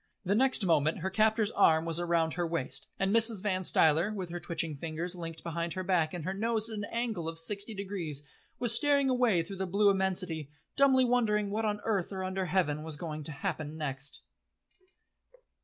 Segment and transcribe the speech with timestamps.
[0.25, 3.43] The next moment her captor's arm was round her waist, and Mrs.
[3.43, 6.85] Van Stuyler, with her twitching fingers linked behind her back, and her nose at an
[6.91, 8.23] angle of sixty degrees,
[8.57, 12.81] was staring away through the blue immensity, dumbly wondering what on earth or under heaven
[12.81, 14.23] was going to happen next.